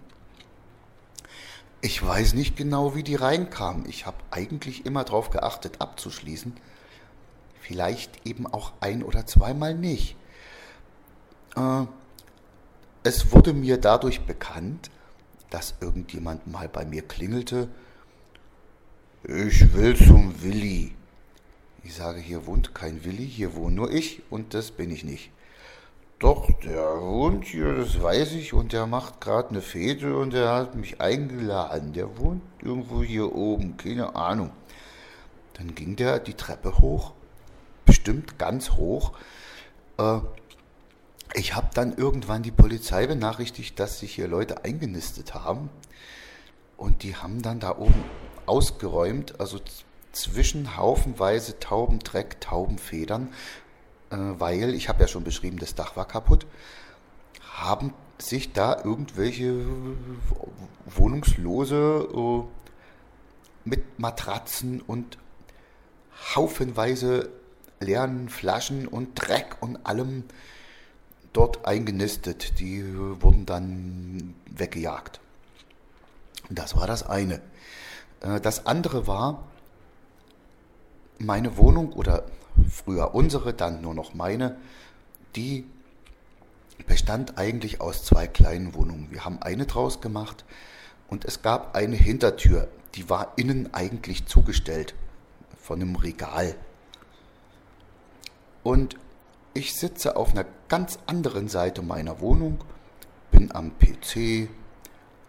Ich 1.80 2.04
weiß 2.04 2.34
nicht 2.34 2.56
genau, 2.56 2.94
wie 2.94 3.02
die 3.02 3.14
reinkamen. 3.14 3.86
Ich 3.88 4.06
habe 4.06 4.16
eigentlich 4.30 4.86
immer 4.86 5.04
darauf 5.04 5.30
geachtet, 5.30 5.80
abzuschließen. 5.80 6.56
Vielleicht 7.60 8.26
eben 8.26 8.46
auch 8.46 8.72
ein 8.80 9.02
oder 9.02 9.26
zweimal 9.26 9.74
nicht. 9.74 10.16
Äh, 11.56 11.84
es 13.02 13.32
wurde 13.32 13.52
mir 13.52 13.78
dadurch 13.78 14.22
bekannt, 14.22 14.90
dass 15.50 15.74
irgendjemand 15.80 16.46
mal 16.46 16.68
bei 16.68 16.84
mir 16.84 17.02
klingelte 17.02 17.68
ich 19.26 19.72
will 19.72 19.96
zum 19.96 20.42
Willi. 20.42 20.94
Ich 21.82 21.94
sage, 21.94 22.20
hier 22.20 22.46
wohnt 22.46 22.74
kein 22.74 23.04
Willi, 23.04 23.26
hier 23.26 23.54
wohne 23.54 23.76
nur 23.76 23.90
ich 23.90 24.22
und 24.30 24.54
das 24.54 24.70
bin 24.70 24.90
ich 24.90 25.04
nicht. 25.04 25.30
Doch, 26.18 26.50
der 26.62 27.00
wohnt 27.00 27.44
hier, 27.44 27.74
das 27.74 28.00
weiß 28.00 28.32
ich, 28.32 28.52
und 28.52 28.72
der 28.72 28.86
macht 28.86 29.20
gerade 29.20 29.50
eine 29.50 29.60
Fete 29.60 30.16
und 30.16 30.32
der 30.32 30.52
hat 30.52 30.74
mich 30.74 31.00
eingeladen. 31.00 31.92
Der 31.92 32.18
wohnt 32.18 32.42
irgendwo 32.62 33.02
hier 33.02 33.34
oben, 33.34 33.76
keine 33.76 34.14
Ahnung. 34.14 34.50
Dann 35.54 35.74
ging 35.74 35.96
der 35.96 36.18
die 36.20 36.34
Treppe 36.34 36.78
hoch, 36.78 37.12
bestimmt 37.84 38.38
ganz 38.38 38.72
hoch. 38.72 39.12
Äh, 39.98 40.20
ich 41.34 41.54
habe 41.54 41.68
dann 41.74 41.96
irgendwann 41.96 42.42
die 42.42 42.52
Polizei 42.52 43.06
benachrichtigt, 43.06 43.78
dass 43.78 44.00
sich 44.00 44.14
hier 44.14 44.28
Leute 44.28 44.64
eingenistet 44.64 45.34
haben. 45.34 45.68
Und 46.76 47.02
die 47.02 47.16
haben 47.16 47.42
dann 47.42 47.60
da 47.60 47.76
oben 47.76 48.04
ausgeräumt, 48.46 49.40
also 49.40 49.60
zwischen 50.12 50.76
haufenweise 50.76 51.58
Taubendreck, 51.58 52.40
Taubenfedern, 52.40 53.32
äh, 54.10 54.16
weil, 54.16 54.74
ich 54.74 54.88
habe 54.88 55.02
ja 55.02 55.08
schon 55.08 55.24
beschrieben, 55.24 55.58
das 55.58 55.74
Dach 55.74 55.96
war 55.96 56.06
kaputt, 56.06 56.46
haben 57.52 57.92
sich 58.18 58.52
da 58.52 58.82
irgendwelche 58.84 59.66
Wohnungslose 60.86 62.08
äh, 62.14 62.42
mit 63.64 63.98
Matratzen 63.98 64.80
und 64.80 65.18
haufenweise 66.34 67.30
leeren 67.80 68.28
Flaschen 68.28 68.86
und 68.86 69.14
Dreck 69.14 69.56
und 69.60 69.84
allem 69.84 70.24
dort 71.32 71.66
eingenistet. 71.66 72.60
Die 72.60 72.84
wurden 73.20 73.46
dann 73.46 74.34
weggejagt. 74.46 75.20
Das 76.50 76.76
war 76.76 76.86
das 76.86 77.02
eine. 77.02 77.40
Äh, 78.24 78.40
das 78.40 78.66
andere 78.66 79.06
war, 79.06 79.44
meine 81.18 81.56
Wohnung 81.56 81.92
oder 81.92 82.24
früher 82.70 83.14
unsere, 83.14 83.54
dann 83.54 83.82
nur 83.82 83.94
noch 83.94 84.14
meine, 84.14 84.56
die 85.36 85.64
bestand 86.86 87.38
eigentlich 87.38 87.80
aus 87.80 88.04
zwei 88.04 88.26
kleinen 88.26 88.74
Wohnungen. 88.74 89.10
Wir 89.10 89.24
haben 89.24 89.40
eine 89.40 89.66
draus 89.66 90.00
gemacht 90.00 90.44
und 91.08 91.24
es 91.24 91.42
gab 91.42 91.76
eine 91.76 91.96
Hintertür, 91.96 92.68
die 92.94 93.08
war 93.08 93.32
innen 93.36 93.72
eigentlich 93.74 94.26
zugestellt 94.26 94.94
von 95.56 95.80
einem 95.80 95.96
Regal. 95.96 96.54
Und 98.62 98.96
ich 99.52 99.74
sitze 99.74 100.16
auf 100.16 100.32
einer 100.32 100.46
ganz 100.68 100.98
anderen 101.06 101.48
Seite 101.48 101.82
meiner 101.82 102.20
Wohnung, 102.20 102.58
bin 103.30 103.54
am 103.54 103.72
PC, 103.78 104.48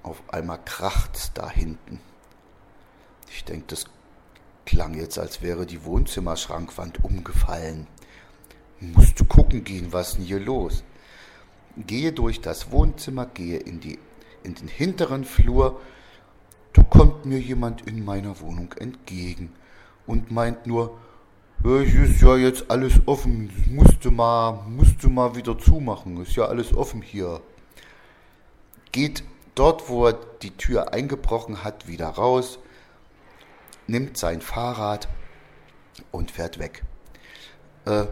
auf 0.03 0.21
einmal 0.31 0.59
kracht 0.63 1.31
da 1.35 1.49
hinten. 1.49 1.99
Ich 3.29 3.43
denke, 3.43 3.65
das 3.67 3.85
klang 4.65 4.95
jetzt, 4.95 5.19
als 5.19 5.41
wäre 5.41 5.65
die 5.65 5.83
Wohnzimmerschrankwand 5.85 7.03
umgefallen. 7.03 7.87
Musste 8.79 9.25
gucken 9.25 9.63
gehen, 9.63 9.93
was 9.93 10.15
denn 10.15 10.25
hier 10.25 10.39
los? 10.39 10.83
Gehe 11.77 12.11
durch 12.11 12.41
das 12.41 12.71
Wohnzimmer, 12.71 13.25
gehe 13.25 13.57
in, 13.57 13.79
die, 13.79 13.99
in 14.43 14.55
den 14.55 14.67
hinteren 14.67 15.25
Flur. 15.25 15.79
Da 16.73 16.83
kommt 16.83 17.25
mir 17.25 17.39
jemand 17.39 17.87
in 17.87 18.03
meiner 18.03 18.39
Wohnung 18.41 18.73
entgegen 18.73 19.53
und 20.05 20.31
meint 20.31 20.67
nur, 20.67 20.97
es 21.63 21.93
ist 21.93 22.21
ja 22.21 22.35
jetzt 22.35 22.69
alles 22.69 23.01
offen, 23.07 23.51
musste 23.69 24.11
mal, 24.11 24.63
musste 24.67 25.09
mal 25.09 25.35
wieder 25.35 25.57
zumachen, 25.57 26.21
ist 26.21 26.35
ja 26.35 26.45
alles 26.45 26.75
offen 26.75 27.01
hier. 27.01 27.41
Geht 28.91 29.23
dort, 29.55 29.89
wo 29.89 30.05
er 30.05 30.13
die 30.41 30.51
Tür 30.51 30.93
eingebrochen 30.93 31.63
hat, 31.63 31.87
wieder 31.87 32.09
raus, 32.09 32.59
nimmt 33.87 34.17
sein 34.17 34.41
Fahrrad 34.41 35.07
und 36.11 36.31
fährt 36.31 36.59
weg. 36.59 36.83
Äh, 37.85 38.05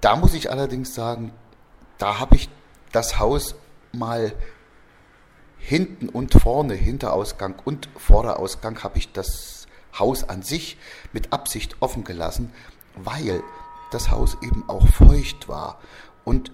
da 0.00 0.16
muss 0.16 0.34
ich 0.34 0.50
allerdings 0.50 0.94
sagen, 0.94 1.32
da 1.98 2.18
habe 2.18 2.36
ich 2.36 2.48
das 2.92 3.18
Haus 3.18 3.54
mal 3.92 4.32
hinten 5.58 6.08
und 6.08 6.34
vorne, 6.34 6.74
Hinterausgang 6.74 7.54
und 7.64 7.88
Vorderausgang, 7.96 8.82
habe 8.82 8.98
ich 8.98 9.12
das 9.12 9.66
Haus 9.98 10.28
an 10.28 10.42
sich 10.42 10.76
mit 11.12 11.32
Absicht 11.32 11.76
offen 11.80 12.04
gelassen, 12.04 12.52
weil 12.96 13.42
das 13.90 14.10
Haus 14.10 14.36
eben 14.42 14.68
auch 14.68 14.86
feucht 14.88 15.48
war. 15.48 15.80
Und 16.24 16.52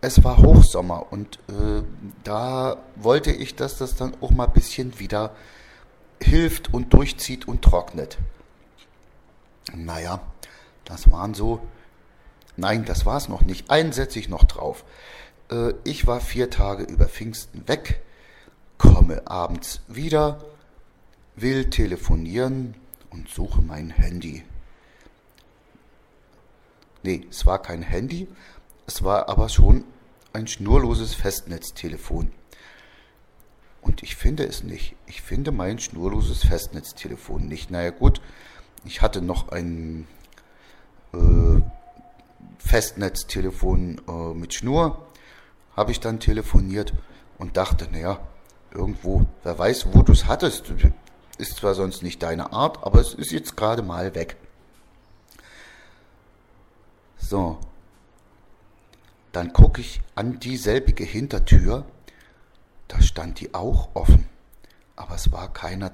es 0.00 0.22
war 0.22 0.38
Hochsommer 0.38 1.12
und 1.12 1.38
äh, 1.48 1.82
da 2.24 2.76
wollte 2.96 3.32
ich, 3.32 3.56
dass 3.56 3.78
das 3.78 3.96
dann 3.96 4.14
auch 4.20 4.30
mal 4.30 4.46
ein 4.46 4.52
bisschen 4.52 4.98
wieder 4.98 5.34
hilft 6.22 6.72
und 6.72 6.92
durchzieht 6.92 7.46
und 7.46 7.62
trocknet. 7.62 8.18
Naja, 9.74 10.20
das 10.84 11.10
waren 11.10 11.34
so. 11.34 11.60
Nein, 12.56 12.84
das 12.84 13.06
war 13.06 13.16
es 13.16 13.28
noch 13.28 13.42
nicht. 13.42 13.70
Einen 13.70 13.92
setze 13.92 14.18
ich 14.18 14.28
noch 14.28 14.44
drauf. 14.44 14.84
Äh, 15.50 15.74
ich 15.84 16.06
war 16.06 16.20
vier 16.20 16.50
Tage 16.50 16.84
über 16.84 17.06
Pfingsten 17.06 17.66
weg, 17.68 18.02
komme 18.78 19.26
abends 19.26 19.80
wieder, 19.88 20.44
will 21.36 21.70
telefonieren 21.70 22.74
und 23.10 23.28
suche 23.28 23.62
mein 23.62 23.90
Handy. 23.90 24.44
Nee, 27.02 27.26
es 27.30 27.46
war 27.46 27.60
kein 27.60 27.82
Handy, 27.82 28.28
es 28.86 29.02
war 29.02 29.28
aber 29.28 29.48
schon 29.48 29.84
ein 30.32 30.46
schnurloses 30.46 31.14
Festnetztelefon. 31.14 32.32
Und 33.82 34.02
ich 34.02 34.16
finde 34.16 34.44
es 34.44 34.62
nicht. 34.62 34.94
Ich 35.06 35.22
finde 35.22 35.50
mein 35.50 35.78
schnurloses 35.78 36.44
Festnetztelefon 36.44 37.46
nicht. 37.46 37.70
Naja 37.70 37.90
gut, 37.90 38.22
ich 38.84 39.02
hatte 39.02 39.20
noch 39.20 39.48
ein 39.50 40.06
äh, 41.12 41.60
Festnetztelefon 42.58 44.00
äh, 44.08 44.34
mit 44.34 44.54
Schnur, 44.54 45.06
habe 45.76 45.90
ich 45.90 46.00
dann 46.00 46.20
telefoniert 46.20 46.94
und 47.38 47.56
dachte, 47.56 47.88
naja, 47.90 48.20
irgendwo, 48.72 49.26
wer 49.42 49.58
weiß, 49.58 49.88
wo 49.92 50.02
du 50.02 50.12
es 50.12 50.26
hattest. 50.26 50.72
Ist 51.38 51.56
zwar 51.56 51.74
sonst 51.74 52.02
nicht 52.02 52.22
deine 52.22 52.52
Art, 52.52 52.84
aber 52.84 53.00
es 53.00 53.14
ist 53.14 53.32
jetzt 53.32 53.56
gerade 53.56 53.82
mal 53.82 54.14
weg. 54.14 54.36
So. 57.18 57.58
Dann 59.32 59.52
gucke 59.52 59.80
ich 59.80 60.00
an 60.14 60.38
dieselbige 60.38 61.04
Hintertür 61.04 61.86
da 62.92 63.00
stand 63.00 63.40
die 63.40 63.54
auch 63.54 63.88
offen, 63.94 64.26
aber 64.96 65.14
es 65.14 65.32
war 65.32 65.50
keiner 65.50 65.92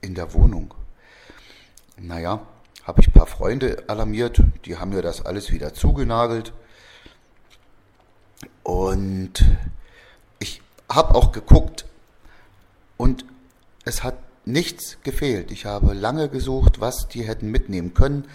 in 0.00 0.14
der 0.14 0.32
Wohnung. 0.32 0.72
Naja, 1.98 2.46
habe 2.84 3.02
ich 3.02 3.08
ein 3.08 3.12
paar 3.12 3.26
Freunde 3.26 3.84
alarmiert, 3.86 4.42
die 4.64 4.78
haben 4.78 4.90
mir 4.90 5.02
das 5.02 5.26
alles 5.26 5.52
wieder 5.52 5.74
zugenagelt. 5.74 6.54
Und 8.62 9.44
ich 10.38 10.62
habe 10.88 11.14
auch 11.14 11.32
geguckt 11.32 11.84
und 12.96 13.26
es 13.84 14.02
hat 14.02 14.16
nichts 14.46 14.98
gefehlt. 15.02 15.50
Ich 15.50 15.66
habe 15.66 15.92
lange 15.92 16.30
gesucht, 16.30 16.80
was 16.80 17.08
die 17.08 17.26
hätten 17.26 17.50
mitnehmen 17.50 17.92
können. 17.92 18.26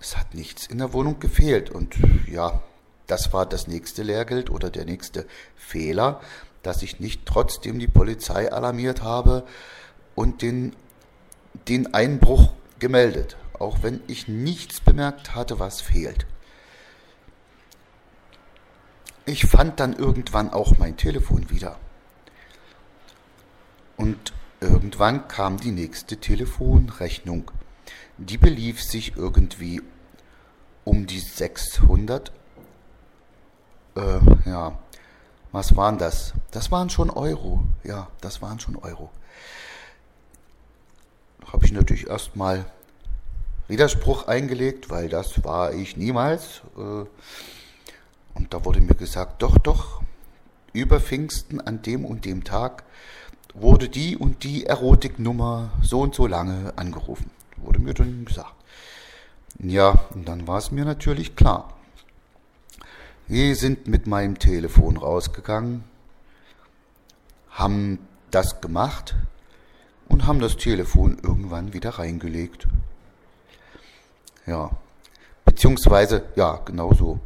Es 0.00 0.16
hat 0.16 0.34
nichts 0.34 0.68
in 0.68 0.78
der 0.78 0.92
Wohnung 0.92 1.18
gefehlt. 1.18 1.70
Und 1.70 1.96
ja, 2.28 2.62
das 3.08 3.32
war 3.32 3.46
das 3.46 3.66
nächste 3.66 4.04
Lehrgeld 4.04 4.48
oder 4.48 4.70
der 4.70 4.84
nächste 4.84 5.26
Fehler, 5.56 6.20
dass 6.62 6.82
ich 6.82 7.00
nicht 7.00 7.26
trotzdem 7.26 7.78
die 7.78 7.88
Polizei 7.88 8.52
alarmiert 8.52 9.02
habe 9.02 9.44
und 10.14 10.42
den, 10.42 10.74
den 11.68 11.94
Einbruch 11.94 12.52
gemeldet, 12.78 13.36
auch 13.58 13.82
wenn 13.82 14.00
ich 14.06 14.28
nichts 14.28 14.80
bemerkt 14.80 15.34
hatte, 15.34 15.58
was 15.58 15.80
fehlt. 15.80 16.26
Ich 19.24 19.46
fand 19.46 19.78
dann 19.78 19.92
irgendwann 19.92 20.50
auch 20.50 20.78
mein 20.78 20.96
Telefon 20.96 21.48
wieder. 21.48 21.78
Und 23.96 24.32
irgendwann 24.60 25.28
kam 25.28 25.58
die 25.58 25.70
nächste 25.70 26.16
Telefonrechnung. 26.16 27.50
Die 28.18 28.38
belief 28.38 28.82
sich 28.82 29.16
irgendwie 29.16 29.80
um 30.84 31.06
die 31.06 31.20
600. 31.20 32.32
Äh, 33.94 34.00
ja, 34.46 34.78
was 35.52 35.76
waren 35.76 35.98
das? 35.98 36.32
Das 36.50 36.70
waren 36.70 36.90
schon 36.90 37.10
Euro. 37.10 37.62
Ja, 37.84 38.08
das 38.20 38.42
waren 38.42 38.58
schon 38.58 38.76
Euro. 38.76 39.10
Habe 41.52 41.66
ich 41.66 41.72
natürlich 41.72 42.08
erstmal 42.08 42.64
Widerspruch 43.68 44.26
eingelegt, 44.26 44.90
weil 44.90 45.08
das 45.08 45.44
war 45.44 45.74
ich 45.74 45.96
niemals. 45.96 46.62
Äh, 46.76 47.04
und 48.34 48.54
da 48.54 48.64
wurde 48.64 48.80
mir 48.80 48.94
gesagt, 48.94 49.42
doch, 49.42 49.58
doch, 49.58 50.02
über 50.72 51.00
Pfingsten 51.00 51.60
an 51.60 51.82
dem 51.82 52.06
und 52.06 52.24
dem 52.24 52.44
Tag 52.44 52.84
wurde 53.54 53.90
die 53.90 54.16
und 54.16 54.44
die 54.44 54.64
Erotiknummer 54.64 55.70
so 55.82 56.00
und 56.00 56.14
so 56.14 56.26
lange 56.26 56.72
angerufen. 56.76 57.30
Wurde 57.58 57.78
mir 57.78 57.92
dann 57.92 58.24
gesagt. 58.24 58.54
Ja, 59.58 60.00
und 60.14 60.26
dann 60.26 60.48
war 60.48 60.58
es 60.58 60.70
mir 60.70 60.86
natürlich 60.86 61.36
klar. 61.36 61.74
Wir 63.32 63.56
sind 63.56 63.86
mit 63.86 64.06
meinem 64.06 64.38
Telefon 64.38 64.98
rausgegangen, 64.98 65.84
haben 67.48 68.06
das 68.30 68.60
gemacht 68.60 69.14
und 70.06 70.26
haben 70.26 70.38
das 70.38 70.58
Telefon 70.58 71.16
irgendwann 71.22 71.72
wieder 71.72 71.98
reingelegt. 71.98 72.68
Ja, 74.44 74.72
beziehungsweise, 75.46 76.24
ja, 76.36 76.60
genau 76.66 76.92
so. 76.92 77.20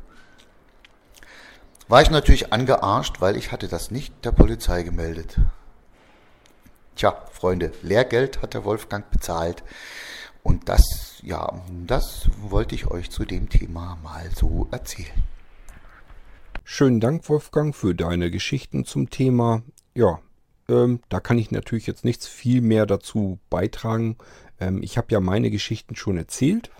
War 1.88 2.02
ich 2.02 2.10
natürlich 2.10 2.52
angearscht, 2.52 3.20
weil 3.20 3.36
ich 3.36 3.50
hatte 3.50 3.66
das 3.66 3.90
nicht 3.90 4.14
der 4.24 4.30
Polizei 4.30 4.84
gemeldet. 4.84 5.40
Tja, 6.94 7.20
Freunde, 7.32 7.72
Lehrgeld 7.82 8.42
hat 8.42 8.54
der 8.54 8.64
Wolfgang 8.64 9.10
bezahlt. 9.10 9.64
Und 10.44 10.68
das, 10.68 10.84
ja, 11.22 11.64
das 11.84 12.28
wollte 12.42 12.76
ich 12.76 12.86
euch 12.86 13.10
zu 13.10 13.24
dem 13.24 13.48
Thema 13.48 13.98
mal 14.04 14.30
so 14.36 14.68
erzählen. 14.70 15.35
Schönen 16.68 16.98
Dank, 16.98 17.28
Wolfgang, 17.28 17.76
für 17.76 17.94
deine 17.94 18.28
Geschichten 18.28 18.84
zum 18.84 19.08
Thema. 19.08 19.62
Ja, 19.94 20.18
ähm, 20.68 20.98
da 21.08 21.20
kann 21.20 21.38
ich 21.38 21.52
natürlich 21.52 21.86
jetzt 21.86 22.04
nichts 22.04 22.26
viel 22.26 22.60
mehr 22.60 22.86
dazu 22.86 23.38
beitragen. 23.50 24.16
Ähm, 24.58 24.82
ich 24.82 24.98
habe 24.98 25.06
ja 25.10 25.20
meine 25.20 25.52
Geschichten 25.52 25.94
schon 25.94 26.16
erzählt 26.16 26.72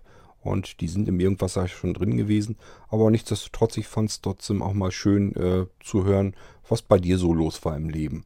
und 0.43 0.81
die 0.81 0.89
sind 0.89 1.07
im 1.07 1.21
Irgendwasser 1.21 1.69
schon 1.69 1.95
drin 1.95 2.17
gewesen. 2.17 2.57
Aber 2.89 3.13
nichtsdestotrotz, 3.13 3.77
ich 3.77 3.87
fand 3.87 4.11
es 4.11 4.21
trotzdem 4.21 4.61
auch 4.61 4.73
mal 4.73 4.91
schön 4.91 5.37
äh, 5.37 5.67
zu 5.81 6.05
hören, 6.05 6.35
was 6.69 6.83
bei 6.83 6.99
dir 6.99 7.17
so 7.17 7.33
los 7.33 7.65
war 7.65 7.77
im 7.77 7.89
Leben. 7.89 8.25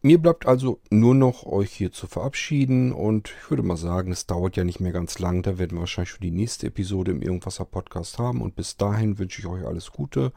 Mir 0.00 0.18
bleibt 0.18 0.46
also 0.46 0.78
nur 0.90 1.16
noch 1.16 1.44
euch 1.44 1.72
hier 1.72 1.90
zu 1.90 2.06
verabschieden 2.06 2.92
und 2.92 3.34
ich 3.42 3.50
würde 3.50 3.64
mal 3.64 3.76
sagen, 3.76 4.12
es 4.12 4.26
dauert 4.26 4.56
ja 4.56 4.62
nicht 4.62 4.78
mehr 4.78 4.92
ganz 4.92 5.18
lang. 5.18 5.42
Da 5.42 5.58
werden 5.58 5.76
wir 5.76 5.80
wahrscheinlich 5.80 6.10
schon 6.10 6.20
die 6.20 6.30
nächste 6.30 6.68
Episode 6.68 7.10
im 7.10 7.20
Irgendwasser 7.20 7.64
Podcast 7.64 8.20
haben 8.20 8.40
und 8.40 8.54
bis 8.54 8.76
dahin 8.76 9.18
wünsche 9.18 9.40
ich 9.40 9.48
euch 9.48 9.66
alles 9.66 9.90
Gute. 9.90 10.32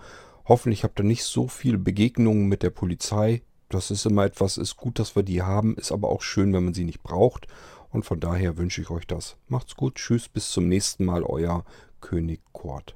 Hoffentlich 0.46 0.84
habt 0.84 1.00
ihr 1.00 1.06
nicht 1.06 1.24
so 1.24 1.48
viele 1.48 1.78
Begegnungen 1.78 2.48
mit 2.48 2.64
der 2.64 2.72
Polizei. 2.72 3.44
Das 3.70 3.92
ist 3.92 4.08
immer 4.08 4.26
etwas, 4.26 4.58
ist 4.58 4.78
gut, 4.78 4.98
dass 4.98 5.16
wir 5.16 5.22
die 5.22 5.44
haben, 5.44 5.76
ist 5.76 5.92
aber 5.92 6.10
auch 6.10 6.24
schön, 6.24 6.52
wenn 6.54 6.66
man 6.66 6.74
sie 6.74 6.84
nicht 6.84 7.04
braucht. 7.04 7.48
Und 7.92 8.04
von 8.04 8.20
daher 8.20 8.58
wünsche 8.58 8.82
ich 8.82 8.90
euch 8.90 9.06
das. 9.06 9.38
Macht's 9.48 9.76
gut, 9.76 9.96
tschüss, 9.96 10.28
bis 10.28 10.50
zum 10.50 10.68
nächsten 10.70 11.06
Mal, 11.06 11.22
euer 11.22 11.66
König 12.00 12.42
Kort. 12.52 12.96